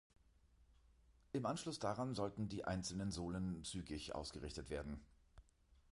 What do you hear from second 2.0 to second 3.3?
sollten die einzelnen